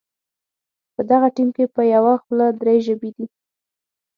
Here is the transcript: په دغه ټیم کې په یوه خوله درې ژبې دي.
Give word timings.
په 0.93 1.01
دغه 1.09 1.27
ټیم 1.35 1.49
کې 1.55 1.65
په 1.75 1.81
یوه 1.93 2.13
خوله 2.23 2.47
درې 2.61 2.75
ژبې 2.85 3.09
دي. 3.15 3.25